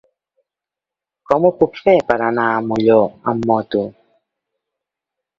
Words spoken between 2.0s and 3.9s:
per anar a Molló amb moto?